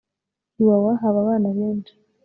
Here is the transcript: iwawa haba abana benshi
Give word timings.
iwawa 0.61 0.91
haba 1.01 1.19
abana 1.23 1.49
benshi 1.57 1.93